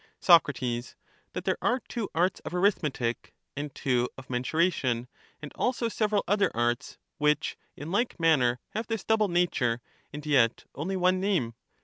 pu^and 0.19 0.83
Soc. 0.83 0.95
That 1.33 1.45
there 1.45 1.59
are 1.61 1.79
two 1.87 2.09
arts 2.15 2.39
of 2.39 2.55
arithmetic, 2.55 3.35
and 3.55 3.71
two 3.75 4.09
of 4.17 4.25
animpurer 4.29 4.29
mensuration; 4.31 5.07
and 5.43 5.51
also 5.53 5.89
several 5.89 6.23
other 6.27 6.49
arts 6.55 6.97
which 7.19 7.55
in 7.77 7.91
like 7.91 8.19
manner 8.19 8.59
have 8.69 8.87
this 8.87 9.03
double 9.03 9.27
nature, 9.27 9.79
and 10.11 10.25
yet 10.25 10.63
only 10.73 10.97
one 10.97 11.19
name. 11.19 11.53